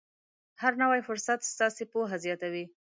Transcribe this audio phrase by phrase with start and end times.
[0.61, 2.65] هر نوی فرصت ستاسې پوهه زیاتوي.